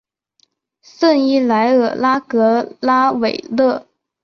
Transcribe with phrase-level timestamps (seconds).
[0.81, 3.85] 圣伊莱尔拉格拉韦勒。